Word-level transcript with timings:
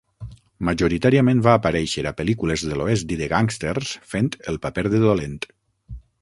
Majoritàriament 0.69 1.43
va 1.47 1.53
aparèixer 1.57 2.03
a 2.11 2.13
pel·lícules 2.21 2.63
de 2.71 2.79
l'oest 2.81 3.13
i 3.17 3.19
de 3.21 3.27
gàngsters 3.35 3.93
fent 4.15 4.31
el 4.53 4.59
paper 4.65 4.87
de 4.95 5.05
dolent. 5.05 5.39